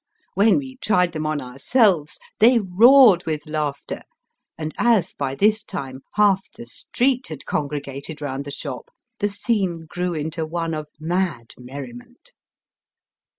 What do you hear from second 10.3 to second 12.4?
one of mad memment.